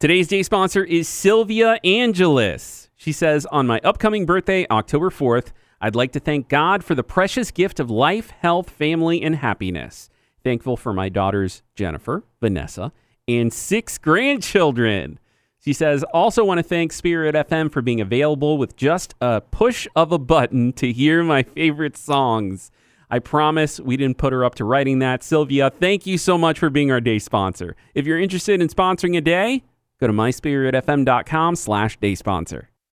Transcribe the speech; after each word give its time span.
Today's 0.00 0.28
day 0.28 0.44
sponsor 0.44 0.84
is 0.84 1.08
Sylvia 1.08 1.80
Angeles. 1.82 2.88
She 2.94 3.10
says, 3.10 3.46
On 3.46 3.66
my 3.66 3.80
upcoming 3.82 4.26
birthday, 4.26 4.64
October 4.70 5.10
4th, 5.10 5.50
I'd 5.80 5.96
like 5.96 6.12
to 6.12 6.20
thank 6.20 6.48
God 6.48 6.84
for 6.84 6.94
the 6.94 7.02
precious 7.02 7.50
gift 7.50 7.80
of 7.80 7.90
life, 7.90 8.30
health, 8.30 8.70
family, 8.70 9.20
and 9.20 9.34
happiness. 9.34 10.08
Thankful 10.44 10.76
for 10.76 10.92
my 10.92 11.08
daughters, 11.08 11.64
Jennifer, 11.74 12.22
Vanessa, 12.40 12.92
and 13.26 13.52
six 13.52 13.98
grandchildren. 13.98 15.18
She 15.58 15.72
says, 15.72 16.04
also 16.14 16.44
want 16.44 16.58
to 16.58 16.62
thank 16.62 16.92
Spirit 16.92 17.34
FM 17.34 17.72
for 17.72 17.82
being 17.82 18.00
available 18.00 18.56
with 18.56 18.76
just 18.76 19.16
a 19.20 19.40
push 19.40 19.88
of 19.96 20.12
a 20.12 20.18
button 20.18 20.72
to 20.74 20.92
hear 20.92 21.24
my 21.24 21.42
favorite 21.42 21.96
songs. 21.96 22.70
I 23.10 23.18
promise 23.18 23.80
we 23.80 23.96
didn't 23.96 24.18
put 24.18 24.32
her 24.32 24.44
up 24.44 24.54
to 24.56 24.64
writing 24.64 25.00
that. 25.00 25.24
Sylvia, 25.24 25.70
thank 25.70 26.06
you 26.06 26.18
so 26.18 26.38
much 26.38 26.60
for 26.60 26.70
being 26.70 26.92
our 26.92 27.00
day 27.00 27.18
sponsor. 27.18 27.74
If 27.96 28.06
you're 28.06 28.20
interested 28.20 28.60
in 28.60 28.68
sponsoring 28.68 29.16
a 29.16 29.20
day, 29.20 29.64
go 30.00 30.06
to 30.06 30.12
myspiritfm.com 30.12 31.56
slash 31.56 31.98
day 31.98 32.14
sponsor. 32.14 32.70